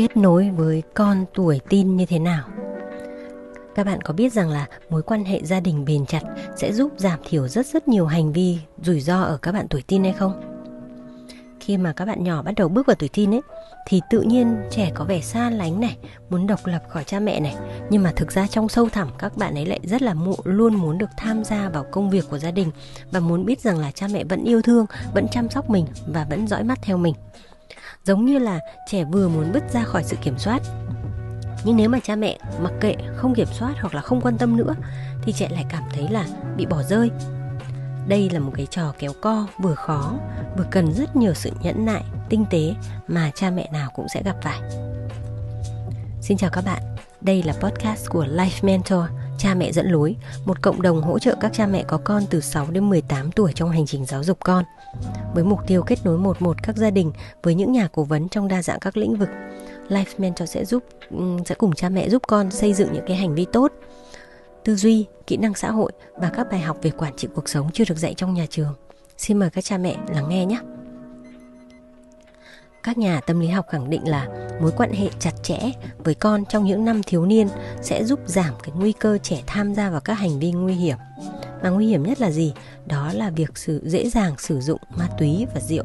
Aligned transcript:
kết 0.00 0.16
nối 0.16 0.50
với 0.50 0.82
con 0.94 1.24
tuổi 1.34 1.60
tin 1.68 1.96
như 1.96 2.06
thế 2.06 2.18
nào? 2.18 2.44
Các 3.74 3.86
bạn 3.86 4.00
có 4.00 4.14
biết 4.14 4.32
rằng 4.32 4.48
là 4.48 4.66
mối 4.90 5.02
quan 5.02 5.24
hệ 5.24 5.40
gia 5.44 5.60
đình 5.60 5.84
bền 5.84 6.06
chặt 6.06 6.20
sẽ 6.56 6.72
giúp 6.72 6.92
giảm 6.96 7.20
thiểu 7.28 7.48
rất 7.48 7.66
rất 7.66 7.88
nhiều 7.88 8.06
hành 8.06 8.32
vi 8.32 8.58
rủi 8.82 9.00
ro 9.00 9.22
ở 9.22 9.38
các 9.42 9.52
bạn 9.52 9.66
tuổi 9.70 9.82
tin 9.86 10.04
hay 10.04 10.12
không? 10.12 10.40
Khi 11.60 11.76
mà 11.76 11.92
các 11.92 12.04
bạn 12.04 12.24
nhỏ 12.24 12.42
bắt 12.42 12.54
đầu 12.56 12.68
bước 12.68 12.86
vào 12.86 12.96
tuổi 12.98 13.08
tin 13.12 13.34
ấy, 13.34 13.40
thì 13.86 14.00
tự 14.10 14.20
nhiên 14.20 14.56
trẻ 14.70 14.90
có 14.94 15.04
vẻ 15.04 15.20
xa 15.20 15.50
lánh 15.50 15.80
này, 15.80 15.96
muốn 16.30 16.46
độc 16.46 16.66
lập 16.66 16.82
khỏi 16.88 17.04
cha 17.04 17.20
mẹ 17.20 17.40
này. 17.40 17.56
Nhưng 17.90 18.02
mà 18.02 18.12
thực 18.16 18.32
ra 18.32 18.46
trong 18.46 18.68
sâu 18.68 18.88
thẳm, 18.88 19.08
các 19.18 19.36
bạn 19.36 19.54
ấy 19.54 19.66
lại 19.66 19.80
rất 19.82 20.02
là 20.02 20.14
mụ 20.14 20.36
luôn 20.44 20.74
muốn 20.74 20.98
được 20.98 21.10
tham 21.16 21.44
gia 21.44 21.68
vào 21.68 21.84
công 21.90 22.10
việc 22.10 22.24
của 22.30 22.38
gia 22.38 22.50
đình 22.50 22.70
và 23.10 23.20
muốn 23.20 23.44
biết 23.44 23.60
rằng 23.60 23.78
là 23.78 23.90
cha 23.90 24.06
mẹ 24.12 24.24
vẫn 24.24 24.44
yêu 24.44 24.62
thương, 24.62 24.86
vẫn 25.14 25.26
chăm 25.32 25.48
sóc 25.48 25.70
mình 25.70 25.86
và 26.06 26.26
vẫn 26.30 26.48
dõi 26.48 26.64
mắt 26.64 26.78
theo 26.82 26.96
mình 26.96 27.14
giống 28.04 28.24
như 28.24 28.38
là 28.38 28.60
trẻ 28.86 29.04
vừa 29.04 29.28
muốn 29.28 29.52
bứt 29.52 29.62
ra 29.72 29.82
khỏi 29.82 30.04
sự 30.04 30.16
kiểm 30.22 30.38
soát. 30.38 30.62
Nhưng 31.64 31.76
nếu 31.76 31.88
mà 31.88 31.98
cha 32.02 32.16
mẹ 32.16 32.38
mặc 32.60 32.72
kệ, 32.80 32.94
không 33.16 33.34
kiểm 33.34 33.48
soát 33.52 33.74
hoặc 33.80 33.94
là 33.94 34.00
không 34.00 34.20
quan 34.20 34.38
tâm 34.38 34.56
nữa, 34.56 34.74
thì 35.22 35.32
trẻ 35.32 35.48
lại 35.50 35.64
cảm 35.68 35.82
thấy 35.92 36.08
là 36.08 36.24
bị 36.56 36.66
bỏ 36.66 36.82
rơi. 36.82 37.10
Đây 38.08 38.30
là 38.30 38.40
một 38.40 38.52
cái 38.54 38.66
trò 38.66 38.94
kéo 38.98 39.12
co, 39.20 39.46
vừa 39.58 39.74
khó, 39.74 40.14
vừa 40.56 40.66
cần 40.70 40.92
rất 40.92 41.16
nhiều 41.16 41.34
sự 41.34 41.50
nhẫn 41.62 41.84
nại, 41.84 42.04
tinh 42.28 42.44
tế 42.50 42.74
mà 43.08 43.30
cha 43.34 43.50
mẹ 43.50 43.68
nào 43.72 43.90
cũng 43.94 44.06
sẽ 44.14 44.22
gặp 44.22 44.36
phải. 44.42 44.60
Xin 46.20 46.36
chào 46.36 46.50
các 46.50 46.64
bạn, 46.64 46.82
đây 47.20 47.42
là 47.42 47.52
podcast 47.52 48.10
của 48.10 48.24
Life 48.24 48.62
Mentor. 48.62 49.04
Cha 49.40 49.54
mẹ 49.54 49.72
dẫn 49.72 49.86
lối, 49.86 50.16
một 50.44 50.62
cộng 50.62 50.82
đồng 50.82 51.02
hỗ 51.02 51.18
trợ 51.18 51.34
các 51.40 51.52
cha 51.52 51.66
mẹ 51.66 51.84
có 51.88 51.98
con 52.04 52.22
từ 52.30 52.40
6 52.40 52.70
đến 52.70 52.90
18 52.90 53.32
tuổi 53.32 53.52
trong 53.54 53.70
hành 53.70 53.86
trình 53.86 54.04
giáo 54.04 54.24
dục 54.24 54.38
con. 54.44 54.64
Với 55.34 55.44
mục 55.44 55.60
tiêu 55.66 55.82
kết 55.82 55.98
nối 56.04 56.18
một 56.18 56.42
một 56.42 56.56
các 56.62 56.76
gia 56.76 56.90
đình 56.90 57.12
với 57.42 57.54
những 57.54 57.72
nhà 57.72 57.88
cố 57.92 58.04
vấn 58.04 58.28
trong 58.28 58.48
đa 58.48 58.62
dạng 58.62 58.78
các 58.80 58.96
lĩnh 58.96 59.16
vực, 59.16 59.28
Life 59.88 60.04
Mentor 60.18 60.50
sẽ 60.50 60.64
giúp 60.64 60.84
sẽ 61.46 61.54
cùng 61.54 61.74
cha 61.74 61.88
mẹ 61.88 62.08
giúp 62.08 62.22
con 62.26 62.50
xây 62.50 62.74
dựng 62.74 62.92
những 62.92 63.04
cái 63.06 63.16
hành 63.16 63.34
vi 63.34 63.46
tốt, 63.52 63.72
tư 64.64 64.76
duy, 64.76 65.06
kỹ 65.26 65.36
năng 65.36 65.54
xã 65.54 65.70
hội 65.70 65.92
và 66.14 66.30
các 66.30 66.46
bài 66.50 66.60
học 66.60 66.78
về 66.82 66.90
quản 66.90 67.16
trị 67.16 67.28
cuộc 67.34 67.48
sống 67.48 67.70
chưa 67.72 67.84
được 67.88 67.98
dạy 67.98 68.14
trong 68.16 68.34
nhà 68.34 68.46
trường. 68.50 68.74
Xin 69.16 69.38
mời 69.38 69.50
các 69.50 69.64
cha 69.64 69.78
mẹ 69.78 69.96
lắng 70.14 70.28
nghe 70.28 70.46
nhé. 70.46 70.58
Các 72.82 72.98
nhà 72.98 73.20
tâm 73.20 73.40
lý 73.40 73.48
học 73.48 73.66
khẳng 73.68 73.90
định 73.90 74.08
là 74.08 74.26
mối 74.60 74.72
quan 74.76 74.92
hệ 74.92 75.08
chặt 75.18 75.42
chẽ 75.42 75.58
với 75.98 76.14
con 76.14 76.44
trong 76.44 76.64
những 76.64 76.84
năm 76.84 77.02
thiếu 77.02 77.26
niên 77.26 77.48
sẽ 77.82 78.04
giúp 78.04 78.20
giảm 78.26 78.54
cái 78.62 78.72
nguy 78.74 78.92
cơ 78.92 79.18
trẻ 79.22 79.42
tham 79.46 79.74
gia 79.74 79.90
vào 79.90 80.00
các 80.00 80.14
hành 80.14 80.38
vi 80.38 80.52
nguy 80.52 80.74
hiểm. 80.74 80.96
Mà 81.62 81.68
nguy 81.68 81.86
hiểm 81.86 82.02
nhất 82.02 82.20
là 82.20 82.30
gì? 82.30 82.54
Đó 82.86 83.10
là 83.14 83.30
việc 83.30 83.58
sự 83.58 83.82
dễ 83.84 84.10
dàng 84.10 84.34
sử 84.38 84.60
dụng 84.60 84.80
ma 84.96 85.08
túy 85.18 85.46
và 85.54 85.60
rượu. 85.60 85.84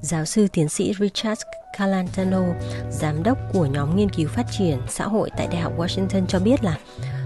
Giáo 0.00 0.24
sư 0.24 0.48
tiến 0.52 0.68
sĩ 0.68 0.94
Richard 1.00 1.42
Calantano, 1.78 2.42
giám 2.90 3.22
đốc 3.22 3.38
của 3.52 3.66
nhóm 3.66 3.96
nghiên 3.96 4.08
cứu 4.08 4.28
phát 4.28 4.46
triển 4.50 4.78
xã 4.88 5.04
hội 5.04 5.30
tại 5.36 5.46
Đại 5.46 5.60
học 5.60 5.72
Washington 5.78 6.26
cho 6.26 6.38
biết 6.38 6.64
là 6.64 6.78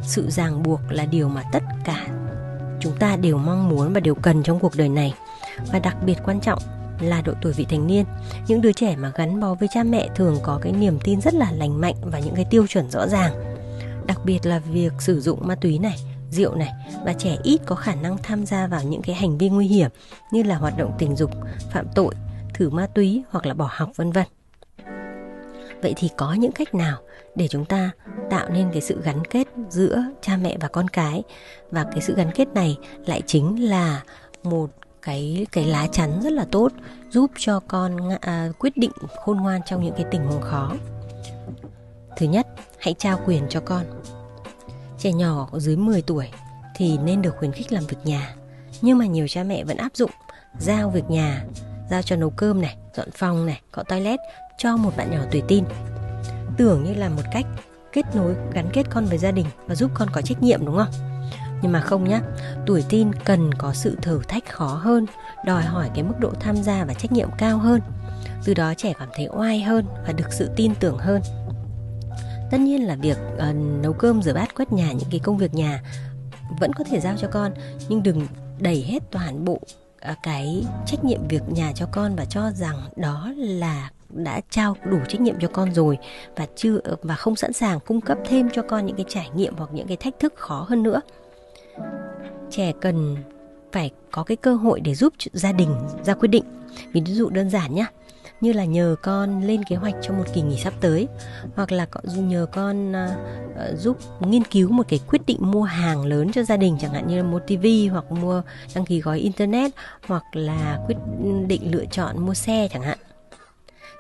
sự 0.03 0.31
ràng 0.31 0.62
buộc 0.62 0.81
là 0.91 1.05
điều 1.05 1.29
mà 1.29 1.43
tất 1.53 1.62
cả 1.85 2.07
chúng 2.81 2.97
ta 2.99 3.17
đều 3.17 3.39
mong 3.39 3.69
muốn 3.69 3.93
và 3.93 4.01
đều 4.01 4.15
cần 4.15 4.43
trong 4.43 4.59
cuộc 4.59 4.77
đời 4.77 4.89
này. 4.89 5.15
Và 5.73 5.79
đặc 5.79 5.97
biệt 6.05 6.19
quan 6.25 6.41
trọng 6.41 6.62
là 7.01 7.21
độ 7.21 7.33
tuổi 7.43 7.53
vị 7.53 7.67
thành 7.69 7.87
niên. 7.87 8.05
Những 8.49 8.61
đứa 8.61 8.73
trẻ 8.73 8.97
mà 8.97 9.13
gắn 9.15 9.41
bó 9.41 9.55
với 9.55 9.69
cha 9.73 9.83
mẹ 9.83 10.09
thường 10.15 10.37
có 10.43 10.59
cái 10.63 10.73
niềm 10.73 10.99
tin 11.05 11.21
rất 11.21 11.35
là 11.35 11.53
lành 11.53 11.81
mạnh 11.81 11.95
và 12.03 12.19
những 12.19 12.35
cái 12.35 12.47
tiêu 12.51 12.67
chuẩn 12.67 12.91
rõ 12.91 13.07
ràng. 13.07 13.33
Đặc 14.07 14.19
biệt 14.25 14.47
là 14.47 14.59
việc 14.59 14.93
sử 14.99 15.21
dụng 15.21 15.47
ma 15.47 15.55
túy 15.55 15.79
này, 15.79 15.97
rượu 16.31 16.55
này 16.55 16.71
và 17.05 17.13
trẻ 17.13 17.37
ít 17.43 17.61
có 17.67 17.75
khả 17.75 17.95
năng 17.95 18.19
tham 18.23 18.47
gia 18.47 18.67
vào 18.67 18.83
những 18.83 19.03
cái 19.03 19.15
hành 19.15 19.39
vi 19.39 19.49
nguy 19.49 19.67
hiểm 19.67 19.91
như 20.33 20.43
là 20.43 20.57
hoạt 20.57 20.79
động 20.79 20.93
tình 20.99 21.17
dục, 21.17 21.31
phạm 21.71 21.87
tội, 21.95 22.15
thử 22.55 22.71
ma 22.71 22.87
túy 22.87 23.23
hoặc 23.31 23.47
là 23.47 23.55
bỏ 23.55 23.69
học, 23.73 23.91
vân 23.97 24.12
vân. 24.12 24.27
Vậy 25.83 25.95
thì 25.97 26.11
có 26.17 26.33
những 26.33 26.53
cách 26.53 26.75
nào 26.75 26.99
để 27.35 27.49
chúng 27.49 27.65
ta 27.65 27.91
tạo 28.31 28.49
nên 28.51 28.71
cái 28.73 28.83
sự 28.83 29.01
gắn 29.03 29.25
kết 29.25 29.49
giữa 29.69 30.05
cha 30.21 30.37
mẹ 30.37 30.57
và 30.61 30.69
con 30.69 30.89
cái? 30.89 31.23
Và 31.71 31.85
cái 31.85 32.01
sự 32.01 32.15
gắn 32.15 32.31
kết 32.35 32.49
này 32.55 32.77
lại 33.06 33.22
chính 33.27 33.69
là 33.69 34.03
một 34.43 34.71
cái 35.03 35.47
cái 35.53 35.64
lá 35.64 35.86
chắn 35.92 36.20
rất 36.22 36.32
là 36.32 36.44
tốt 36.50 36.72
giúp 37.10 37.31
cho 37.38 37.60
con 37.69 37.97
à, 38.20 38.48
quyết 38.59 38.76
định 38.76 38.91
khôn 39.25 39.36
ngoan 39.36 39.60
trong 39.66 39.84
những 39.84 39.94
cái 39.97 40.06
tình 40.10 40.26
huống 40.26 40.42
khó. 40.42 40.72
Thứ 42.16 42.26
nhất 42.26 42.47
hãy 42.78 42.94
trao 42.98 43.20
quyền 43.26 43.42
cho 43.48 43.60
con. 43.60 43.84
Trẻ 44.98 45.12
nhỏ 45.12 45.48
dưới 45.53 45.76
10 45.76 46.03
tuổi 46.03 46.28
thì 46.76 46.98
nên 46.98 47.22
được 47.22 47.34
khuyến 47.38 47.53
khích 47.53 47.72
làm 47.72 47.84
việc 47.86 47.98
nhà 48.04 48.34
nhưng 48.82 48.98
mà 48.98 49.06
nhiều 49.06 49.28
cha 49.28 49.44
mẹ 49.44 49.64
vẫn 49.64 49.76
áp 49.76 49.91
dụng 49.94 50.10
giao 50.59 50.91
việc 50.91 51.10
nhà 51.10 51.44
giao 51.91 52.03
cho 52.03 52.16
nấu 52.16 52.30
cơm 52.30 52.60
này 52.60 52.76
dọn 52.97 53.10
phòng 53.10 53.47
này 53.47 53.60
cọ 53.72 53.82
toilet 53.82 54.20
cho 54.59 54.76
một 54.76 54.97
bạn 54.97 55.10
nhỏ 55.10 55.20
tuổi 55.30 55.42
tin 55.48 55.65
tưởng 56.56 56.84
như 56.84 56.94
là 56.94 57.09
một 57.09 57.22
cách 57.32 57.47
kết 57.92 58.03
nối 58.15 58.34
gắn 58.53 58.69
kết 58.72 58.86
con 58.91 59.04
với 59.04 59.19
gia 59.19 59.30
đình 59.30 59.47
và 59.66 59.75
giúp 59.75 59.91
con 59.94 60.09
có 60.12 60.22
trách 60.22 60.42
nhiệm 60.42 60.66
đúng 60.66 60.76
không? 60.76 61.08
Nhưng 61.63 61.73
mà 61.73 61.81
không 61.81 62.05
nhá 62.05 62.21
tuổi 62.67 62.85
tin 62.89 63.13
cần 63.25 63.55
có 63.55 63.73
sự 63.73 63.97
thử 64.03 64.23
thách 64.29 64.49
khó 64.49 64.67
hơn 64.67 65.07
đòi 65.45 65.63
hỏi 65.63 65.91
cái 65.95 66.03
mức 66.05 66.15
độ 66.21 66.31
tham 66.41 66.57
gia 66.57 66.85
và 66.85 66.95
trách 66.95 67.13
nhiệm 67.13 67.29
cao 67.39 67.59
hơn. 67.59 67.81
Từ 68.45 68.55
đó 68.55 68.75
trẻ 68.75 68.93
cảm 68.99 69.09
thấy 69.15 69.29
oai 69.37 69.63
hơn 69.63 69.85
và 70.07 70.13
được 70.13 70.33
sự 70.33 70.51
tin 70.57 70.75
tưởng 70.75 70.99
hơn. 70.99 71.23
Tất 72.51 72.61
nhiên 72.61 72.87
là 72.87 72.97
việc 72.97 73.19
uh, 73.35 73.57
nấu 73.83 73.93
cơm 73.93 74.23
rửa 74.23 74.35
bát 74.35 74.55
quét 74.55 74.73
nhà 74.73 74.93
những 74.93 75.09
cái 75.11 75.21
công 75.21 75.39
việc 75.39 75.55
nhà 75.55 75.83
vẫn 76.61 76.73
có 76.73 76.85
thể 76.85 77.01
giao 77.01 77.15
cho 77.17 77.29
con 77.29 77.53
nhưng 77.89 78.03
đừng 78.03 78.27
đẩy 78.59 78.83
hết 78.83 79.03
toàn 79.11 79.45
bộ 79.45 79.53
uh, 80.13 80.17
cái 80.23 80.65
trách 80.87 81.05
nhiệm 81.05 81.29
việc 81.29 81.43
nhà 81.49 81.73
cho 81.75 81.87
con 81.93 82.17
và 82.17 82.25
cho 82.25 82.51
rằng 82.51 82.77
đó 82.97 83.33
là 83.37 83.91
đã 84.09 84.41
trao 84.51 84.77
đủ 84.91 84.99
trách 85.09 85.21
nhiệm 85.21 85.35
cho 85.41 85.49
con 85.49 85.75
rồi 85.75 85.99
và 86.37 86.47
chưa 86.57 86.81
và 87.03 87.15
không 87.15 87.37
sẵn 87.37 87.53
sàng 87.53 87.81
cung 87.81 88.01
cấp 88.01 88.19
thêm 88.25 88.49
cho 88.53 88.63
con 88.63 88.87
những 88.87 88.97
cái 88.97 89.07
trải 89.09 89.31
nghiệm 89.35 89.57
hoặc 89.57 89.71
những 89.73 89.87
cái 89.87 89.97
thách 89.97 90.19
thức 90.19 90.35
khó 90.37 90.67
hơn 90.69 90.83
nữa 90.83 91.01
trẻ 92.50 92.72
cần 92.81 93.16
phải 93.72 93.91
có 94.11 94.22
cái 94.22 94.37
cơ 94.37 94.55
hội 94.55 94.81
để 94.81 94.94
giúp 94.94 95.12
gia 95.33 95.53
đình 95.53 95.75
ra 96.05 96.15
quyết 96.15 96.28
định. 96.28 96.44
Ví 96.93 97.03
dụ 97.06 97.28
đơn 97.31 97.50
giản 97.50 97.75
nhé 97.75 97.87
như 98.41 98.53
là 98.53 98.65
nhờ 98.65 98.97
con 99.03 99.43
lên 99.43 99.65
kế 99.65 99.77
hoạch 99.77 99.94
cho 100.03 100.15
một 100.15 100.25
kỳ 100.34 100.43
nghỉ 100.43 100.56
sắp 100.56 100.75
tới 100.81 101.09
hoặc 101.55 101.72
là 101.72 101.87
nhờ 102.16 102.47
con 102.53 102.93
uh, 102.93 103.78
giúp 103.78 103.99
nghiên 104.21 104.44
cứu 104.44 104.71
một 104.71 104.87
cái 104.89 105.00
quyết 105.09 105.27
định 105.27 105.39
mua 105.41 105.62
hàng 105.62 106.06
lớn 106.06 106.33
cho 106.33 106.43
gia 106.43 106.56
đình 106.56 106.77
chẳng 106.81 106.93
hạn 106.93 107.09
như 107.09 107.16
là 107.16 107.22
mua 107.22 107.39
tivi 107.39 107.89
hoặc 107.89 108.12
mua 108.12 108.43
đăng 108.75 108.84
ký 108.84 109.00
gói 109.00 109.19
internet 109.19 109.72
hoặc 110.06 110.22
là 110.33 110.78
quyết 110.87 110.97
ừ, 111.22 111.31
định 111.47 111.72
lựa 111.72 111.84
chọn 111.84 112.27
mua 112.27 112.34
xe 112.34 112.69
chẳng 112.72 112.83
hạn. 112.83 112.99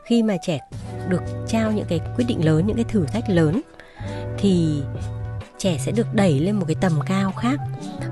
Khi 0.04 0.22
mà 0.22 0.36
trẻ 0.42 0.60
được 1.08 1.22
trao 1.48 1.72
những 1.72 1.86
cái 1.88 2.00
quyết 2.16 2.24
định 2.28 2.44
lớn 2.44 2.66
những 2.66 2.76
cái 2.76 2.84
thử 2.84 3.04
thách 3.06 3.30
lớn 3.30 3.60
thì 4.38 4.82
trẻ 5.58 5.78
sẽ 5.78 5.92
được 5.92 6.14
đẩy 6.14 6.40
lên 6.40 6.56
một 6.56 6.64
cái 6.68 6.76
tầm 6.80 7.00
cao 7.06 7.32
khác 7.32 7.60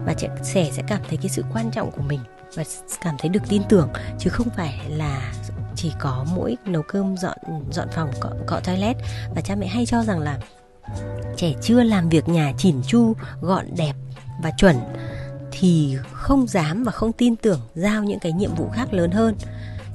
và 0.06 0.14
trẻ 0.52 0.70
sẽ 0.72 0.82
cảm 0.88 1.00
thấy 1.08 1.16
cái 1.16 1.28
sự 1.28 1.44
quan 1.52 1.70
trọng 1.70 1.90
của 1.90 2.02
mình 2.02 2.20
và 2.54 2.64
cảm 3.00 3.16
thấy 3.18 3.28
được 3.28 3.42
tin 3.48 3.62
tưởng 3.68 3.88
chứ 4.18 4.30
không 4.30 4.48
phải 4.56 4.80
là 4.88 5.32
chỉ 5.76 5.92
có 5.98 6.26
mỗi 6.34 6.56
nấu 6.66 6.82
cơm 6.82 7.16
dọn 7.16 7.38
dọn 7.70 7.88
phòng 7.94 8.10
cọ, 8.20 8.30
cọ 8.46 8.60
toilet. 8.60 8.96
Và 9.34 9.40
cha 9.40 9.54
mẹ 9.54 9.66
hay 9.66 9.86
cho 9.86 10.02
rằng 10.04 10.18
là 10.18 10.38
trẻ 11.36 11.52
chưa 11.62 11.82
làm 11.82 12.08
việc 12.08 12.28
nhà 12.28 12.52
chỉn 12.58 12.76
chu 12.86 13.12
gọn 13.40 13.66
đẹp 13.76 13.92
và 14.42 14.50
chuẩn 14.56 14.76
thì 15.52 15.96
không 16.12 16.46
dám 16.46 16.84
và 16.84 16.92
không 16.92 17.12
tin 17.12 17.36
tưởng 17.36 17.60
giao 17.74 18.04
những 18.04 18.18
cái 18.18 18.32
nhiệm 18.32 18.54
vụ 18.54 18.68
khác 18.68 18.92
lớn 18.92 19.10
hơn. 19.10 19.34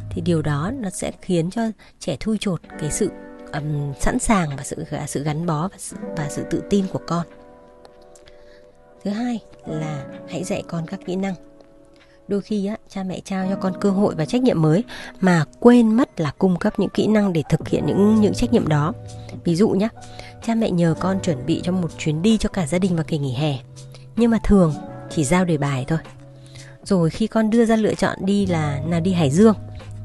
Thì 0.09 0.21
điều 0.21 0.41
đó 0.41 0.71
nó 0.79 0.89
sẽ 0.89 1.11
khiến 1.21 1.51
cho 1.51 1.61
trẻ 1.99 2.17
thui 2.19 2.37
chột 2.39 2.61
cái 2.79 2.91
sự 2.91 3.09
um, 3.53 3.93
sẵn 3.99 4.19
sàng 4.19 4.49
và 4.57 4.63
sự 4.63 4.85
sự 5.07 5.23
gắn 5.23 5.45
bó 5.45 5.67
và 5.67 5.77
sự, 5.77 5.97
và 6.17 6.27
sự 6.29 6.43
tự 6.49 6.63
tin 6.69 6.87
của 6.87 6.99
con 7.07 7.25
thứ 9.03 9.11
hai 9.11 9.39
là 9.65 10.05
hãy 10.29 10.43
dạy 10.43 10.63
con 10.67 10.85
các 10.87 10.99
kỹ 11.05 11.15
năng. 11.15 11.35
Đôi 12.27 12.41
khi 12.41 12.65
á, 12.65 12.77
cha 12.89 13.03
mẹ 13.03 13.19
trao 13.25 13.47
cho 13.49 13.55
con 13.55 13.73
cơ 13.81 13.91
hội 13.91 14.15
và 14.15 14.25
trách 14.25 14.41
nhiệm 14.41 14.61
mới 14.61 14.83
mà 15.19 15.45
quên 15.59 15.95
mất 15.95 16.19
là 16.19 16.31
cung 16.37 16.59
cấp 16.59 16.79
những 16.79 16.89
kỹ 16.89 17.07
năng 17.07 17.33
để 17.33 17.43
thực 17.49 17.67
hiện 17.67 17.85
những 17.85 18.21
những 18.21 18.33
trách 18.33 18.53
nhiệm 18.53 18.67
đó. 18.67 18.93
Ví 19.43 19.55
dụ 19.55 19.69
nhé 19.69 19.87
cha 20.43 20.55
mẹ 20.55 20.71
nhờ 20.71 20.95
con 20.99 21.19
chuẩn 21.19 21.45
bị 21.45 21.61
cho 21.63 21.71
một 21.71 21.91
chuyến 21.97 22.21
đi 22.21 22.37
cho 22.37 22.49
cả 22.49 22.67
gia 22.67 22.79
đình 22.79 22.95
vào 22.95 23.03
kỳ 23.03 23.17
nghỉ 23.17 23.33
hè 23.33 23.57
nhưng 24.15 24.31
mà 24.31 24.39
thường 24.43 24.73
chỉ 25.09 25.23
giao 25.23 25.45
đề 25.45 25.57
bài 25.57 25.85
thôi. 25.87 25.99
Rồi 26.83 27.09
khi 27.09 27.27
con 27.27 27.49
đưa 27.49 27.65
ra 27.65 27.75
lựa 27.75 27.93
chọn 27.93 28.17
đi 28.21 28.45
là 28.45 28.81
nào 28.87 28.99
đi 28.99 29.13
hải 29.13 29.29
dương 29.29 29.55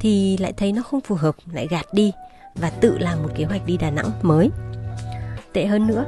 thì 0.00 0.36
lại 0.36 0.52
thấy 0.56 0.72
nó 0.72 0.82
không 0.82 1.00
phù 1.00 1.14
hợp 1.14 1.36
lại 1.52 1.66
gạt 1.70 1.86
đi 1.92 2.12
và 2.54 2.70
tự 2.70 2.98
làm 2.98 3.22
một 3.22 3.28
kế 3.36 3.44
hoạch 3.44 3.66
đi 3.66 3.76
đà 3.76 3.90
nẵng 3.90 4.10
mới. 4.22 4.50
Tệ 5.52 5.66
hơn 5.66 5.86
nữa 5.86 6.04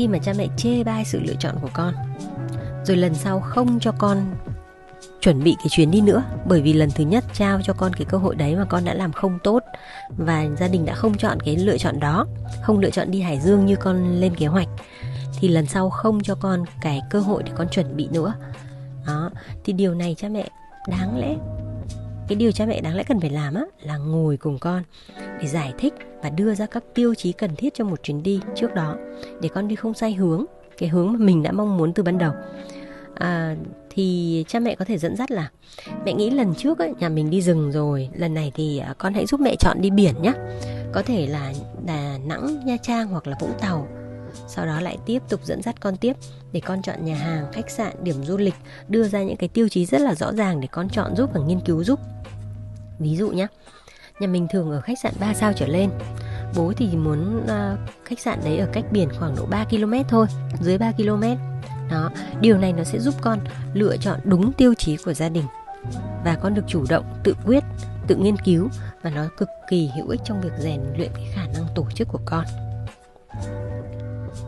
khi 0.00 0.08
mà 0.08 0.18
cha 0.18 0.32
mẹ 0.38 0.46
chê 0.56 0.84
bai 0.84 1.04
sự 1.04 1.20
lựa 1.20 1.34
chọn 1.38 1.54
của 1.62 1.68
con. 1.72 1.94
Rồi 2.84 2.96
lần 2.96 3.14
sau 3.14 3.40
không 3.40 3.80
cho 3.80 3.92
con 3.98 4.18
chuẩn 5.20 5.44
bị 5.44 5.56
cái 5.58 5.66
chuyến 5.70 5.90
đi 5.90 6.00
nữa, 6.00 6.22
bởi 6.46 6.62
vì 6.62 6.72
lần 6.72 6.90
thứ 6.90 7.04
nhất 7.04 7.24
trao 7.34 7.60
cho 7.62 7.72
con 7.72 7.92
cái 7.94 8.04
cơ 8.04 8.18
hội 8.18 8.34
đấy 8.34 8.56
mà 8.56 8.64
con 8.64 8.84
đã 8.84 8.94
làm 8.94 9.12
không 9.12 9.38
tốt 9.44 9.62
và 10.18 10.46
gia 10.58 10.68
đình 10.68 10.86
đã 10.86 10.94
không 10.94 11.16
chọn 11.16 11.40
cái 11.40 11.56
lựa 11.56 11.78
chọn 11.78 12.00
đó, 12.00 12.26
không 12.62 12.78
lựa 12.78 12.90
chọn 12.90 13.10
đi 13.10 13.20
hải 13.20 13.40
dương 13.40 13.66
như 13.66 13.76
con 13.76 14.20
lên 14.20 14.34
kế 14.34 14.46
hoạch, 14.46 14.68
thì 15.40 15.48
lần 15.48 15.66
sau 15.66 15.90
không 15.90 16.22
cho 16.22 16.34
con 16.34 16.64
cái 16.80 17.00
cơ 17.10 17.20
hội 17.20 17.42
để 17.42 17.52
con 17.56 17.68
chuẩn 17.68 17.96
bị 17.96 18.08
nữa. 18.12 18.34
Đó, 19.06 19.30
thì 19.64 19.72
điều 19.72 19.94
này 19.94 20.14
cha 20.18 20.28
mẹ 20.28 20.48
đáng 20.88 21.20
lẽ 21.20 21.36
cái 22.30 22.36
điều 22.36 22.52
cha 22.52 22.66
mẹ 22.66 22.80
đáng 22.80 22.96
lẽ 22.96 23.04
cần 23.04 23.20
phải 23.20 23.30
làm 23.30 23.54
á 23.54 23.62
là 23.82 23.96
ngồi 23.96 24.36
cùng 24.36 24.58
con 24.58 24.82
để 25.40 25.46
giải 25.46 25.72
thích 25.78 25.94
và 26.22 26.30
đưa 26.30 26.54
ra 26.54 26.66
các 26.66 26.84
tiêu 26.94 27.14
chí 27.14 27.32
cần 27.32 27.56
thiết 27.56 27.74
cho 27.74 27.84
một 27.84 28.02
chuyến 28.02 28.22
đi 28.22 28.40
trước 28.56 28.74
đó 28.74 28.96
để 29.40 29.48
con 29.48 29.68
đi 29.68 29.76
không 29.76 29.94
sai 29.94 30.14
hướng 30.14 30.44
cái 30.78 30.88
hướng 30.88 31.12
mà 31.12 31.18
mình 31.18 31.42
đã 31.42 31.52
mong 31.52 31.76
muốn 31.76 31.92
từ 31.92 32.02
ban 32.02 32.18
đầu. 32.18 32.32
À, 33.14 33.56
thì 33.90 34.44
cha 34.48 34.60
mẹ 34.60 34.74
có 34.74 34.84
thể 34.84 34.98
dẫn 34.98 35.16
dắt 35.16 35.30
là 35.30 35.50
mẹ 36.04 36.12
nghĩ 36.12 36.30
lần 36.30 36.54
trước 36.54 36.78
ấy, 36.78 36.94
nhà 36.98 37.08
mình 37.08 37.30
đi 37.30 37.42
rừng 37.42 37.72
rồi 37.72 38.08
lần 38.14 38.34
này 38.34 38.52
thì 38.54 38.78
à, 38.78 38.94
con 38.98 39.14
hãy 39.14 39.26
giúp 39.26 39.40
mẹ 39.40 39.56
chọn 39.56 39.80
đi 39.80 39.90
biển 39.90 40.22
nhé 40.22 40.32
có 40.92 41.02
thể 41.02 41.26
là 41.26 41.52
Đà 41.86 42.18
Nẵng, 42.24 42.66
Nha 42.66 42.76
Trang 42.82 43.08
hoặc 43.08 43.26
là 43.26 43.36
Vũng 43.40 43.52
Tàu. 43.60 43.88
Sau 44.48 44.66
đó 44.66 44.80
lại 44.80 44.98
tiếp 45.06 45.22
tục 45.28 45.40
dẫn 45.44 45.62
dắt 45.62 45.80
con 45.80 45.96
tiếp 45.96 46.16
để 46.52 46.60
con 46.60 46.82
chọn 46.82 47.04
nhà 47.04 47.14
hàng, 47.14 47.52
khách 47.52 47.70
sạn, 47.70 47.92
điểm 48.02 48.24
du 48.24 48.36
lịch 48.36 48.54
đưa 48.88 49.08
ra 49.08 49.22
những 49.22 49.36
cái 49.36 49.48
tiêu 49.48 49.68
chí 49.68 49.86
rất 49.86 50.00
là 50.00 50.14
rõ 50.14 50.32
ràng 50.32 50.60
để 50.60 50.68
con 50.72 50.88
chọn 50.88 51.16
giúp 51.16 51.30
và 51.34 51.40
nghiên 51.40 51.60
cứu 51.60 51.84
giúp 51.84 52.00
ví 53.00 53.16
dụ 53.16 53.30
nhé 53.30 53.46
nhà 54.20 54.26
mình 54.26 54.46
thường 54.50 54.70
ở 54.70 54.80
khách 54.80 54.98
sạn 54.98 55.12
3 55.20 55.34
sao 55.34 55.52
trở 55.52 55.66
lên. 55.66 55.90
Bố 56.56 56.72
thì 56.76 56.96
muốn 56.96 57.44
uh, 57.44 57.78
khách 58.04 58.20
sạn 58.20 58.40
đấy 58.44 58.58
ở 58.58 58.68
cách 58.72 58.84
biển 58.90 59.08
khoảng 59.18 59.36
độ 59.36 59.46
3 59.46 59.64
km 59.64 59.92
thôi 60.08 60.26
dưới 60.60 60.78
3 60.78 60.92
km. 60.92 61.22
Đó 61.90 62.10
điều 62.40 62.58
này 62.58 62.72
nó 62.72 62.84
sẽ 62.84 62.98
giúp 62.98 63.14
con 63.20 63.38
lựa 63.74 63.96
chọn 63.96 64.20
đúng 64.24 64.52
tiêu 64.52 64.74
chí 64.74 64.96
của 64.96 65.14
gia 65.14 65.28
đình. 65.28 65.44
Và 66.24 66.38
con 66.42 66.54
được 66.54 66.64
chủ 66.68 66.84
động 66.88 67.04
tự 67.24 67.34
quyết 67.46 67.64
tự 68.06 68.16
nghiên 68.16 68.36
cứu 68.36 68.68
và 69.02 69.10
nó 69.10 69.28
cực 69.36 69.48
kỳ 69.70 69.90
hữu 69.96 70.08
ích 70.08 70.20
trong 70.24 70.40
việc 70.40 70.52
rèn 70.58 70.80
luyện 70.96 71.10
cái 71.14 71.32
khả 71.34 71.46
năng 71.46 71.64
tổ 71.74 71.86
chức 71.94 72.08
của 72.08 72.20
con. 72.24 72.44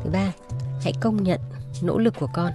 Thứ 0.05 0.11
ba 0.13 0.33
hãy 0.83 0.93
công 1.01 1.23
nhận 1.23 1.41
nỗ 1.83 1.99
lực 1.99 2.15
của 2.21 2.29
con. 2.33 2.53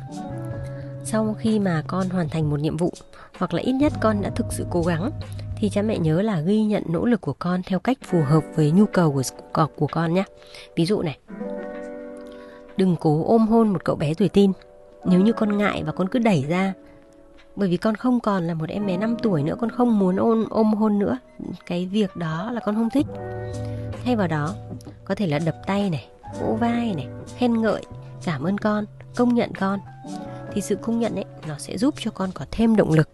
Sau 1.03 1.35
khi 1.39 1.59
mà 1.59 1.83
con 1.87 2.09
hoàn 2.09 2.29
thành 2.29 2.49
một 2.49 2.59
nhiệm 2.59 2.77
vụ 2.77 2.93
hoặc 3.37 3.53
là 3.53 3.61
ít 3.61 3.71
nhất 3.71 3.93
con 4.01 4.21
đã 4.21 4.29
thực 4.29 4.45
sự 4.49 4.65
cố 4.69 4.81
gắng 4.81 5.11
thì 5.59 5.69
cha 5.69 5.81
mẹ 5.81 5.97
nhớ 5.97 6.21
là 6.21 6.41
ghi 6.41 6.63
nhận 6.63 6.83
nỗ 6.89 7.05
lực 7.05 7.21
của 7.21 7.33
con 7.33 7.61
theo 7.63 7.79
cách 7.79 7.97
phù 8.01 8.21
hợp 8.21 8.43
với 8.55 8.71
nhu 8.71 8.85
cầu 8.85 9.11
của 9.53 9.67
của 9.75 9.87
con 9.87 10.13
nhé. 10.13 10.23
Ví 10.75 10.85
dụ 10.85 11.01
này. 11.01 11.17
Đừng 12.77 12.95
cố 12.99 13.23
ôm 13.27 13.47
hôn 13.47 13.69
một 13.69 13.83
cậu 13.83 13.95
bé 13.95 14.13
tuổi 14.13 14.29
tin. 14.29 14.51
Nếu 15.05 15.21
như 15.21 15.33
con 15.33 15.57
ngại 15.57 15.83
và 15.83 15.91
con 15.91 16.09
cứ 16.09 16.19
đẩy 16.19 16.45
ra, 16.49 16.73
bởi 17.55 17.69
vì 17.69 17.77
con 17.77 17.95
không 17.95 18.19
còn 18.19 18.47
là 18.47 18.53
một 18.53 18.69
em 18.69 18.85
bé 18.85 18.97
5 18.97 19.15
tuổi 19.23 19.43
nữa, 19.43 19.55
con 19.59 19.69
không 19.69 19.99
muốn 19.99 20.15
ôm 20.15 20.45
ôm 20.49 20.73
hôn 20.73 20.99
nữa, 20.99 21.17
cái 21.65 21.85
việc 21.85 22.15
đó 22.15 22.51
là 22.51 22.59
con 22.59 22.75
không 22.75 22.89
thích 22.89 23.05
thay 24.05 24.15
vào 24.15 24.27
đó, 24.27 24.55
có 25.05 25.15
thể 25.15 25.27
là 25.27 25.39
đập 25.39 25.55
tay 25.65 25.89
này, 25.89 26.07
vỗ 26.41 26.57
vai 26.59 26.93
này, 26.95 27.07
khen 27.37 27.61
ngợi, 27.61 27.81
cảm 28.25 28.43
ơn 28.43 28.57
con, 28.57 28.85
công 29.15 29.33
nhận 29.33 29.51
con 29.59 29.79
thì 30.53 30.61
sự 30.61 30.75
công 30.75 30.99
nhận 30.99 31.15
ấy, 31.15 31.25
nó 31.47 31.55
sẽ 31.57 31.77
giúp 31.77 31.93
cho 31.97 32.11
con 32.11 32.29
có 32.33 32.45
thêm 32.51 32.75
động 32.75 32.93
lực 32.93 33.09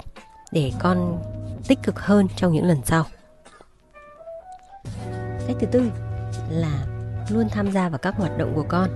để 0.51 0.71
con 0.79 1.21
tích 1.68 1.80
cực 1.83 2.00
hơn 2.00 2.27
trong 2.36 2.54
những 2.54 2.65
lần 2.65 2.81
sau. 2.86 3.06
Cách 5.48 5.57
thứ 5.60 5.68
tư 5.71 5.92
là 6.50 6.86
luôn 7.30 7.50
tham 7.50 7.71
gia 7.71 7.89
vào 7.89 7.98
các 7.98 8.15
hoạt 8.18 8.38
động 8.38 8.51
của 8.56 8.65
con. 8.68 8.89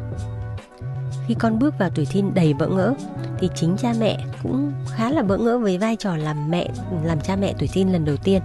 Khi 1.28 1.34
con 1.34 1.60
bước 1.60 1.74
vào 1.80 1.90
tuổi 1.96 2.08
teen 2.14 2.34
đầy 2.34 2.54
bỡ 2.54 2.68
ngỡ, 2.68 2.94
thì 3.40 3.50
chính 3.56 3.78
cha 3.78 3.94
mẹ 4.00 4.26
cũng 4.44 4.74
khá 4.90 5.10
là 5.10 5.24
bỡ 5.24 5.38
ngỡ 5.38 5.58
với 5.58 5.78
vai 5.78 5.96
trò 5.96 6.18
làm 6.18 6.52
mẹ, 6.52 6.70
làm 7.04 7.22
cha 7.22 7.36
mẹ 7.36 7.54
tuổi 7.60 7.70
teen 7.76 7.92
lần 7.92 8.06
đầu 8.06 8.18
tiên. 8.18 8.42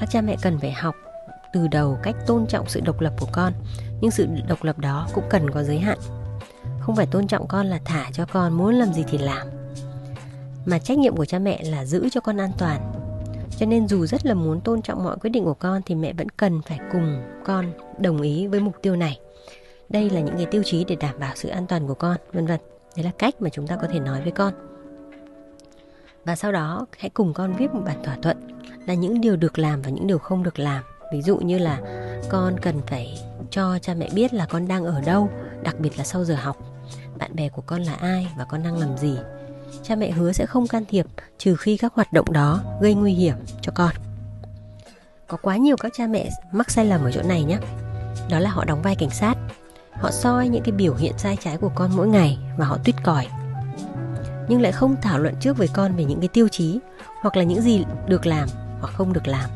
Các 0.00 0.10
cha 0.10 0.20
mẹ 0.20 0.36
cần 0.42 0.58
phải 0.58 0.72
học 0.72 0.94
từ 1.52 1.68
đầu 1.68 1.98
cách 2.02 2.16
tôn 2.26 2.46
trọng 2.46 2.68
sự 2.68 2.80
độc 2.80 3.00
lập 3.00 3.12
của 3.20 3.28
con, 3.32 3.52
nhưng 4.00 4.10
sự 4.10 4.28
độc 4.48 4.64
lập 4.64 4.78
đó 4.78 5.08
cũng 5.14 5.24
cần 5.30 5.50
có 5.50 5.62
giới 5.62 5.78
hạn. 5.78 5.98
Không 6.80 6.96
phải 6.96 7.06
tôn 7.06 7.26
trọng 7.26 7.48
con 7.48 7.66
là 7.66 7.80
thả 7.84 8.10
cho 8.12 8.26
con 8.32 8.52
muốn 8.52 8.74
làm 8.74 8.92
gì 8.92 9.04
thì 9.10 9.18
làm, 9.18 9.46
mà 10.66 10.78
trách 10.78 10.98
nhiệm 10.98 11.16
của 11.16 11.24
cha 11.24 11.38
mẹ 11.38 11.62
là 11.64 11.84
giữ 11.84 12.08
cho 12.12 12.20
con 12.20 12.40
an 12.40 12.50
toàn 12.58 12.92
cho 13.60 13.66
nên 13.66 13.88
dù 13.88 14.06
rất 14.06 14.26
là 14.26 14.34
muốn 14.34 14.60
tôn 14.60 14.82
trọng 14.82 15.04
mọi 15.04 15.16
quyết 15.16 15.30
định 15.30 15.44
của 15.44 15.54
con, 15.54 15.82
thì 15.86 15.94
mẹ 15.94 16.12
vẫn 16.12 16.28
cần 16.28 16.62
phải 16.62 16.80
cùng 16.92 17.22
con 17.44 17.72
đồng 17.98 18.22
ý 18.22 18.46
với 18.46 18.60
mục 18.60 18.74
tiêu 18.82 18.96
này. 18.96 19.20
Đây 19.88 20.10
là 20.10 20.20
những 20.20 20.36
cái 20.36 20.46
tiêu 20.46 20.62
chí 20.64 20.84
để 20.84 20.96
đảm 20.96 21.14
bảo 21.18 21.32
sự 21.36 21.48
an 21.48 21.66
toàn 21.66 21.86
của 21.86 21.94
con, 21.94 22.16
vân 22.32 22.46
vân. 22.46 22.60
Đấy 22.96 23.04
là 23.04 23.10
cách 23.18 23.34
mà 23.42 23.50
chúng 23.50 23.66
ta 23.66 23.76
có 23.76 23.88
thể 23.92 24.00
nói 24.00 24.22
với 24.22 24.32
con. 24.32 24.52
Và 26.24 26.36
sau 26.36 26.52
đó, 26.52 26.86
hãy 26.98 27.10
cùng 27.10 27.34
con 27.34 27.54
viết 27.56 27.74
một 27.74 27.82
bản 27.86 28.02
thỏa 28.04 28.16
thuận 28.22 28.36
là 28.86 28.94
những 28.94 29.20
điều 29.20 29.36
được 29.36 29.58
làm 29.58 29.82
và 29.82 29.90
những 29.90 30.06
điều 30.06 30.18
không 30.18 30.42
được 30.42 30.58
làm. 30.58 30.84
Ví 31.12 31.22
dụ 31.22 31.36
như 31.36 31.58
là 31.58 31.80
con 32.28 32.60
cần 32.62 32.80
phải 32.86 33.18
cho 33.50 33.78
cha 33.78 33.94
mẹ 33.94 34.08
biết 34.14 34.34
là 34.34 34.46
con 34.46 34.68
đang 34.68 34.84
ở 34.84 35.00
đâu, 35.00 35.28
đặc 35.62 35.80
biệt 35.80 35.98
là 35.98 36.04
sau 36.04 36.24
giờ 36.24 36.34
học. 36.34 36.56
Bạn 37.18 37.36
bè 37.36 37.48
của 37.48 37.62
con 37.66 37.82
là 37.82 37.94
ai 37.94 38.28
và 38.38 38.44
con 38.44 38.62
đang 38.62 38.78
làm 38.78 38.98
gì 38.98 39.18
cha 39.82 39.96
mẹ 39.96 40.10
hứa 40.10 40.32
sẽ 40.32 40.46
không 40.46 40.66
can 40.66 40.84
thiệp 40.88 41.06
trừ 41.38 41.56
khi 41.56 41.76
các 41.76 41.94
hoạt 41.94 42.12
động 42.12 42.32
đó 42.32 42.60
gây 42.80 42.94
nguy 42.94 43.12
hiểm 43.12 43.34
cho 43.60 43.72
con. 43.74 43.94
Có 45.26 45.36
quá 45.42 45.56
nhiều 45.56 45.76
các 45.76 45.92
cha 45.96 46.06
mẹ 46.06 46.30
mắc 46.52 46.70
sai 46.70 46.84
lầm 46.84 47.04
ở 47.04 47.12
chỗ 47.12 47.22
này 47.22 47.42
nhé. 47.42 47.58
Đó 48.30 48.38
là 48.38 48.50
họ 48.50 48.64
đóng 48.64 48.82
vai 48.82 48.94
cảnh 48.94 49.10
sát. 49.10 49.34
Họ 49.92 50.10
soi 50.10 50.48
những 50.48 50.62
cái 50.62 50.72
biểu 50.72 50.94
hiện 50.94 51.12
sai 51.18 51.36
trái 51.36 51.56
của 51.56 51.70
con 51.74 51.90
mỗi 51.96 52.08
ngày 52.08 52.38
và 52.58 52.66
họ 52.66 52.78
tuyết 52.84 52.94
còi. 53.04 53.26
Nhưng 54.48 54.60
lại 54.60 54.72
không 54.72 54.96
thảo 55.02 55.18
luận 55.18 55.34
trước 55.40 55.58
với 55.58 55.68
con 55.68 55.96
về 55.96 56.04
những 56.04 56.20
cái 56.20 56.28
tiêu 56.28 56.48
chí 56.48 56.78
hoặc 57.20 57.36
là 57.36 57.42
những 57.42 57.60
gì 57.60 57.84
được 58.06 58.26
làm 58.26 58.48
hoặc 58.80 58.94
không 58.94 59.12
được 59.12 59.28
làm. 59.28 59.50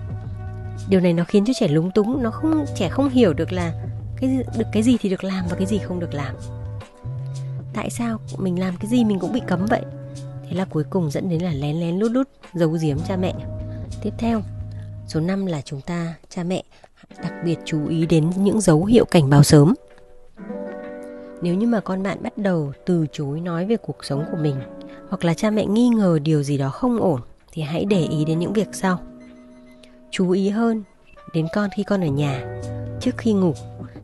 Điều 0.88 1.00
này 1.00 1.12
nó 1.12 1.24
khiến 1.24 1.44
cho 1.44 1.52
trẻ 1.56 1.68
lúng 1.68 1.90
túng, 1.90 2.22
nó 2.22 2.30
không, 2.30 2.64
trẻ 2.76 2.88
không 2.88 3.08
hiểu 3.08 3.32
được 3.32 3.52
là 3.52 3.72
cái 4.16 4.42
được 4.56 4.66
cái 4.72 4.82
gì 4.82 4.96
thì 5.00 5.08
được 5.08 5.24
làm 5.24 5.44
và 5.50 5.56
cái 5.56 5.66
gì 5.66 5.78
không 5.78 6.00
được 6.00 6.14
làm. 6.14 6.36
Tại 7.74 7.90
sao 7.90 8.18
mình 8.38 8.60
làm 8.60 8.76
cái 8.76 8.90
gì 8.90 9.04
mình 9.04 9.18
cũng 9.18 9.32
bị 9.32 9.40
cấm 9.46 9.66
vậy? 9.66 9.82
Thế 10.54 10.58
là 10.58 10.64
cuối 10.64 10.84
cùng 10.90 11.10
dẫn 11.10 11.28
đến 11.28 11.42
là 11.42 11.52
lén 11.52 11.80
lén 11.80 11.98
lút 11.98 12.12
lút 12.12 12.28
giấu 12.52 12.76
giếm 12.82 12.98
cha 13.08 13.16
mẹ. 13.16 13.34
Tiếp 14.02 14.10
theo, 14.18 14.42
số 15.06 15.20
5 15.20 15.46
là 15.46 15.60
chúng 15.60 15.80
ta, 15.80 16.14
cha 16.28 16.44
mẹ 16.44 16.62
đặc 17.22 17.32
biệt 17.44 17.58
chú 17.64 17.88
ý 17.88 18.06
đến 18.06 18.30
những 18.36 18.60
dấu 18.60 18.84
hiệu 18.84 19.04
cảnh 19.04 19.30
báo 19.30 19.42
sớm. 19.42 19.74
Nếu 21.42 21.54
như 21.54 21.66
mà 21.66 21.80
con 21.80 22.02
bạn 22.02 22.22
bắt 22.22 22.38
đầu 22.38 22.72
từ 22.86 23.06
chối 23.12 23.40
nói 23.40 23.66
về 23.66 23.76
cuộc 23.76 24.04
sống 24.04 24.24
của 24.30 24.36
mình, 24.36 24.56
hoặc 25.08 25.24
là 25.24 25.34
cha 25.34 25.50
mẹ 25.50 25.66
nghi 25.66 25.88
ngờ 25.88 26.18
điều 26.22 26.42
gì 26.42 26.58
đó 26.58 26.68
không 26.68 27.00
ổn, 27.00 27.20
thì 27.52 27.62
hãy 27.62 27.84
để 27.84 28.06
ý 28.10 28.24
đến 28.24 28.38
những 28.38 28.52
việc 28.52 28.68
sau. 28.72 28.98
Chú 30.10 30.30
ý 30.30 30.48
hơn 30.48 30.82
đến 31.34 31.46
con 31.54 31.70
khi 31.76 31.82
con 31.82 32.00
ở 32.00 32.06
nhà. 32.06 32.44
Trước 33.00 33.18
khi 33.18 33.32
ngủ, 33.32 33.54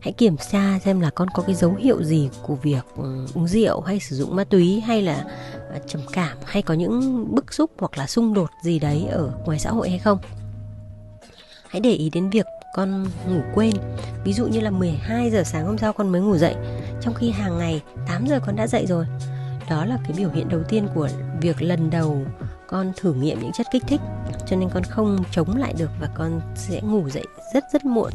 hãy 0.01 0.13
kiểm 0.13 0.37
tra 0.51 0.79
xem 0.85 1.01
là 1.01 1.11
con 1.11 1.29
có 1.35 1.43
cái 1.43 1.55
dấu 1.55 1.75
hiệu 1.75 2.03
gì 2.03 2.31
của 2.43 2.55
việc 2.55 2.85
ừ, 2.97 3.27
uống 3.35 3.49
rượu 3.49 3.81
hay 3.81 4.01
sử 4.01 4.17
dụng 4.17 4.37
ma 4.37 4.45
túy 4.45 4.81
hay 4.81 5.03
là 5.03 5.25
à, 5.73 5.79
trầm 5.87 6.03
cảm 6.13 6.37
hay 6.45 6.63
có 6.63 6.75
những 6.75 7.27
bức 7.35 7.55
xúc 7.55 7.71
hoặc 7.79 7.99
là 7.99 8.07
xung 8.07 8.35
đột 8.35 8.51
gì 8.63 8.79
đấy 8.79 9.07
ở 9.11 9.31
ngoài 9.45 9.59
xã 9.59 9.71
hội 9.71 9.91
hay 9.91 9.99
không. 9.99 10.19
Hãy 11.69 11.81
để 11.81 11.93
ý 11.93 12.11
đến 12.11 12.31
việc 12.31 12.47
con 12.75 13.05
ngủ 13.29 13.41
quên. 13.55 13.75
Ví 14.25 14.33
dụ 14.33 14.47
như 14.47 14.61
là 14.61 14.71
12 14.71 15.31
giờ 15.31 15.43
sáng 15.45 15.67
hôm 15.67 15.79
sau 15.79 15.93
con 15.93 16.09
mới 16.09 16.21
ngủ 16.21 16.37
dậy, 16.37 16.55
trong 17.01 17.15
khi 17.15 17.31
hàng 17.31 17.59
ngày 17.59 17.83
8 18.07 18.27
giờ 18.27 18.41
con 18.47 18.57
đã 18.57 18.67
dậy 18.67 18.87
rồi. 18.87 19.07
Đó 19.71 19.85
là 19.85 19.99
cái 20.05 20.13
biểu 20.17 20.31
hiện 20.31 20.49
đầu 20.49 20.61
tiên 20.69 20.89
của 20.95 21.09
việc 21.41 21.63
lần 21.63 21.91
đầu 21.91 22.25
con 22.69 22.93
thử 22.97 23.15
nghiệm 23.15 23.41
những 23.41 23.53
chất 23.53 23.67
kích 23.73 23.83
thích 23.87 24.01
cho 24.47 24.57
nên 24.57 24.69
con 24.69 24.83
không 24.83 25.19
chống 25.31 25.57
lại 25.57 25.75
được 25.79 25.91
và 26.01 26.09
con 26.15 26.41
sẽ 26.55 26.81
ngủ 26.81 27.09
dậy 27.09 27.25
rất 27.55 27.65
rất 27.73 27.85
muộn 27.85 28.13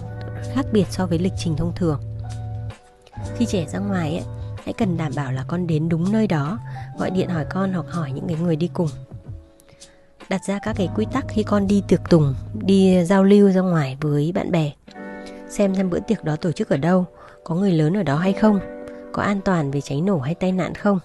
khác 0.53 0.65
biệt 0.71 0.85
so 0.89 1.05
với 1.05 1.19
lịch 1.19 1.33
trình 1.37 1.55
thông 1.55 1.73
thường. 1.75 1.99
Khi 3.37 3.45
trẻ 3.45 3.65
ra 3.65 3.79
ngoài 3.79 4.11
ấy, 4.11 4.25
hãy 4.63 4.73
cần 4.73 4.97
đảm 4.97 5.11
bảo 5.15 5.31
là 5.31 5.45
con 5.47 5.67
đến 5.67 5.89
đúng 5.89 6.11
nơi 6.11 6.27
đó 6.27 6.59
gọi 6.97 7.09
điện 7.09 7.29
hỏi 7.29 7.45
con 7.49 7.73
hoặc 7.73 7.85
hỏi 7.89 8.11
những 8.11 8.27
cái 8.27 8.37
người 8.37 8.55
đi 8.55 8.69
cùng. 8.73 8.89
Đặt 10.29 10.41
ra 10.47 10.59
các 10.59 10.75
cái 10.77 10.89
quy 10.95 11.05
tắc 11.13 11.25
khi 11.27 11.43
con 11.43 11.67
đi 11.67 11.83
tiệc 11.87 12.01
tùng 12.09 12.35
đi 12.53 13.05
giao 13.05 13.23
lưu 13.23 13.51
ra 13.51 13.61
ngoài 13.61 13.97
với 14.01 14.31
bạn 14.31 14.51
bè. 14.51 14.71
Xem 15.49 15.75
xem 15.75 15.89
bữa 15.89 15.99
tiệc 15.99 16.23
đó 16.23 16.35
tổ 16.35 16.51
chức 16.51 16.69
ở 16.69 16.77
đâu 16.77 17.05
có 17.43 17.55
người 17.55 17.71
lớn 17.71 17.97
ở 17.97 18.03
đó 18.03 18.15
hay 18.15 18.33
không 18.33 18.59
có 19.13 19.21
an 19.23 19.41
toàn 19.45 19.71
về 19.71 19.81
cháy 19.81 20.01
nổ 20.01 20.19
hay 20.19 20.35
tai 20.35 20.51
nạn 20.51 20.75
không. 20.75 20.99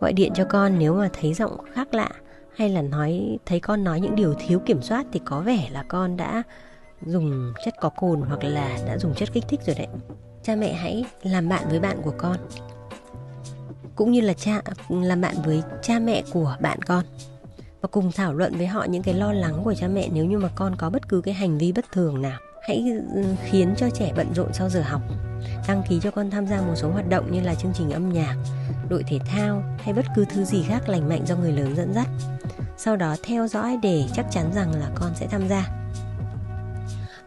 Gọi 0.00 0.12
điện 0.12 0.32
cho 0.34 0.44
con 0.44 0.78
nếu 0.78 0.94
mà 0.94 1.08
thấy 1.20 1.34
giọng 1.34 1.56
khác 1.74 1.94
lạ 1.94 2.10
hay 2.56 2.68
là 2.68 2.82
nói, 2.82 3.38
thấy 3.46 3.60
con 3.60 3.84
nói 3.84 4.00
những 4.00 4.14
điều 4.14 4.34
thiếu 4.34 4.58
kiểm 4.58 4.82
soát 4.82 5.06
thì 5.12 5.20
có 5.24 5.40
vẻ 5.40 5.68
là 5.70 5.84
con 5.88 6.16
đã 6.16 6.42
dùng 7.06 7.52
chất 7.64 7.74
có 7.80 7.88
cồn 7.88 8.20
hoặc 8.20 8.44
là 8.44 8.78
đã 8.86 8.98
dùng 8.98 9.14
chất 9.14 9.32
kích 9.32 9.44
thích 9.48 9.60
rồi 9.66 9.76
đấy. 9.78 9.86
Cha 10.42 10.56
mẹ 10.56 10.72
hãy 10.72 11.04
làm 11.22 11.48
bạn 11.48 11.68
với 11.68 11.80
bạn 11.80 12.02
của 12.02 12.14
con. 12.18 12.36
Cũng 13.94 14.12
như 14.12 14.20
là 14.20 14.32
cha, 14.32 14.62
làm 14.88 15.20
bạn 15.20 15.34
với 15.44 15.62
cha 15.82 15.98
mẹ 15.98 16.22
của 16.32 16.56
bạn 16.60 16.82
con. 16.82 17.04
Và 17.80 17.88
cùng 17.88 18.12
thảo 18.12 18.34
luận 18.34 18.56
với 18.56 18.66
họ 18.66 18.84
những 18.84 19.02
cái 19.02 19.14
lo 19.14 19.32
lắng 19.32 19.60
của 19.64 19.74
cha 19.74 19.88
mẹ 19.88 20.08
nếu 20.12 20.24
như 20.24 20.38
mà 20.38 20.48
con 20.54 20.76
có 20.76 20.90
bất 20.90 21.08
cứ 21.08 21.20
cái 21.20 21.34
hành 21.34 21.58
vi 21.58 21.72
bất 21.72 21.84
thường 21.92 22.22
nào. 22.22 22.38
Hãy 22.68 22.84
ừ, 23.14 23.22
khiến 23.44 23.74
cho 23.76 23.90
trẻ 23.90 24.12
bận 24.16 24.26
rộn 24.34 24.52
sau 24.52 24.68
giờ 24.68 24.82
học 24.82 25.02
đăng 25.68 25.82
ký 25.88 26.00
cho 26.02 26.10
con 26.10 26.30
tham 26.30 26.46
gia 26.46 26.60
một 26.60 26.74
số 26.76 26.90
hoạt 26.90 27.08
động 27.08 27.32
như 27.32 27.40
là 27.40 27.54
chương 27.54 27.72
trình 27.74 27.90
âm 27.90 28.12
nhạc, 28.12 28.36
đội 28.88 29.04
thể 29.06 29.18
thao 29.26 29.62
hay 29.78 29.94
bất 29.94 30.06
cứ 30.16 30.24
thứ 30.24 30.44
gì 30.44 30.62
khác 30.68 30.88
lành 30.88 31.08
mạnh 31.08 31.26
do 31.26 31.36
người 31.36 31.52
lớn 31.52 31.76
dẫn 31.76 31.94
dắt. 31.94 32.08
Sau 32.76 32.96
đó 32.96 33.16
theo 33.22 33.48
dõi 33.48 33.78
để 33.82 34.04
chắc 34.14 34.26
chắn 34.30 34.52
rằng 34.54 34.72
là 34.74 34.90
con 34.94 35.12
sẽ 35.14 35.26
tham 35.26 35.48
gia. 35.48 35.68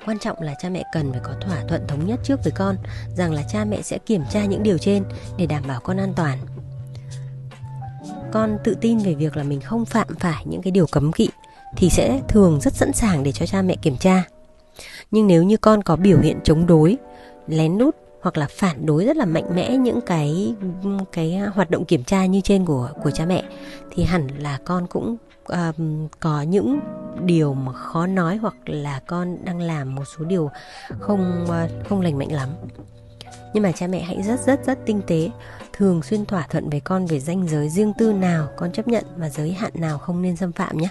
Quan 0.05 0.19
trọng 0.19 0.41
là 0.41 0.55
cha 0.61 0.69
mẹ 0.69 0.83
cần 0.93 1.11
phải 1.11 1.21
có 1.23 1.33
thỏa 1.41 1.63
thuận 1.67 1.87
thống 1.87 2.05
nhất 2.05 2.19
trước 2.23 2.43
với 2.43 2.51
con, 2.51 2.75
rằng 3.15 3.31
là 3.31 3.43
cha 3.43 3.65
mẹ 3.65 3.81
sẽ 3.81 3.97
kiểm 3.97 4.23
tra 4.31 4.45
những 4.45 4.63
điều 4.63 4.77
trên 4.77 5.03
để 5.37 5.45
đảm 5.45 5.63
bảo 5.67 5.79
con 5.83 5.97
an 5.97 6.13
toàn. 6.15 6.37
Con 8.31 8.57
tự 8.63 8.75
tin 8.81 8.97
về 8.97 9.13
việc 9.13 9.37
là 9.37 9.43
mình 9.43 9.61
không 9.61 9.85
phạm 9.85 10.07
phải 10.19 10.45
những 10.45 10.61
cái 10.61 10.71
điều 10.71 10.87
cấm 10.91 11.11
kỵ 11.11 11.29
thì 11.77 11.89
sẽ 11.89 12.21
thường 12.27 12.59
rất 12.61 12.73
sẵn 12.73 12.93
sàng 12.93 13.23
để 13.23 13.31
cho 13.31 13.45
cha 13.45 13.61
mẹ 13.61 13.75
kiểm 13.75 13.97
tra. 13.97 14.23
Nhưng 15.11 15.27
nếu 15.27 15.43
như 15.43 15.57
con 15.57 15.83
có 15.83 15.95
biểu 15.95 16.19
hiện 16.19 16.39
chống 16.43 16.67
đối, 16.67 16.97
lén 17.47 17.77
lút 17.77 17.95
hoặc 18.25 18.37
là 18.37 18.47
phản 18.49 18.85
đối 18.85 19.05
rất 19.05 19.17
là 19.17 19.25
mạnh 19.25 19.55
mẽ 19.55 19.77
những 19.77 20.01
cái 20.01 20.55
cái 21.11 21.37
hoạt 21.37 21.69
động 21.69 21.85
kiểm 21.85 22.03
tra 22.03 22.25
như 22.25 22.41
trên 22.41 22.65
của 22.65 22.89
của 23.03 23.11
cha 23.11 23.25
mẹ 23.25 23.43
thì 23.91 24.03
hẳn 24.03 24.27
là 24.37 24.59
con 24.65 24.87
cũng 24.87 25.17
um, 25.45 26.07
có 26.19 26.41
những 26.41 26.79
điều 27.25 27.53
mà 27.53 27.73
khó 27.73 28.07
nói 28.07 28.37
hoặc 28.37 28.55
là 28.65 28.99
con 29.07 29.37
đang 29.45 29.61
làm 29.61 29.95
một 29.95 30.03
số 30.17 30.25
điều 30.25 30.49
không 30.99 31.45
ờ, 31.49 31.67
không 31.89 32.01
lành 32.01 32.17
mạnh 32.17 32.31
lắm 32.31 32.49
nhưng 33.53 33.63
mà 33.63 33.71
cha 33.71 33.87
mẹ 33.87 34.01
hãy 34.01 34.21
rất 34.23 34.39
rất 34.45 34.65
rất 34.65 34.79
tinh 34.85 35.01
tế 35.07 35.29
thường 35.73 36.03
xuyên 36.03 36.25
thỏa 36.25 36.47
thuận 36.49 36.69
với 36.69 36.79
con 36.79 37.05
về 37.05 37.19
ranh 37.19 37.47
giới 37.47 37.69
riêng 37.69 37.93
tư 37.97 38.13
nào 38.13 38.47
con 38.57 38.71
chấp 38.71 38.87
nhận 38.87 39.03
và 39.17 39.29
giới 39.29 39.51
hạn 39.51 39.71
nào 39.75 39.97
không 39.97 40.21
nên 40.21 40.35
xâm 40.35 40.51
phạm 40.51 40.77
nhé 40.77 40.89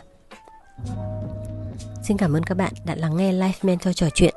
Xin 2.03 2.17
cảm 2.17 2.37
ơn 2.37 2.43
các 2.43 2.55
bạn 2.55 2.73
đã 2.85 2.95
lắng 2.95 3.17
nghe 3.17 3.33
Life 3.33 3.53
Mentor 3.63 3.97
trò 3.97 4.07
chuyện. 4.15 4.35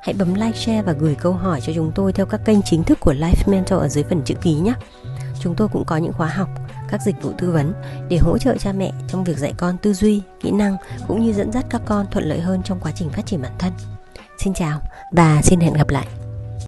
Hãy 0.00 0.14
bấm 0.18 0.34
like, 0.34 0.58
share 0.58 0.82
và 0.82 0.92
gửi 0.92 1.14
câu 1.14 1.32
hỏi 1.32 1.60
cho 1.60 1.72
chúng 1.74 1.92
tôi 1.94 2.12
theo 2.12 2.26
các 2.26 2.40
kênh 2.44 2.62
chính 2.62 2.82
thức 2.82 2.98
của 3.00 3.12
Life 3.12 3.50
Mentor 3.52 3.80
ở 3.80 3.88
dưới 3.88 4.04
phần 4.04 4.22
chữ 4.24 4.34
ký 4.34 4.54
nhé. 4.54 4.72
Chúng 5.40 5.54
tôi 5.54 5.68
cũng 5.68 5.84
có 5.84 5.96
những 5.96 6.12
khóa 6.12 6.28
học, 6.28 6.48
các 6.88 7.00
dịch 7.02 7.22
vụ 7.22 7.32
tư 7.38 7.50
vấn 7.50 7.72
để 8.08 8.16
hỗ 8.16 8.38
trợ 8.38 8.56
cha 8.58 8.72
mẹ 8.72 8.92
trong 9.08 9.24
việc 9.24 9.38
dạy 9.38 9.54
con 9.56 9.78
tư 9.78 9.94
duy, 9.94 10.22
kỹ 10.40 10.50
năng 10.50 10.76
cũng 11.08 11.24
như 11.24 11.32
dẫn 11.32 11.52
dắt 11.52 11.66
các 11.70 11.82
con 11.84 12.06
thuận 12.10 12.24
lợi 12.24 12.40
hơn 12.40 12.62
trong 12.64 12.80
quá 12.80 12.92
trình 12.94 13.10
phát 13.10 13.26
triển 13.26 13.42
bản 13.42 13.52
thân. 13.58 13.72
Xin 14.38 14.54
chào 14.54 14.80
và 15.12 15.40
xin 15.42 15.60
hẹn 15.60 15.72
gặp 15.72 15.90
lại. 15.90 16.25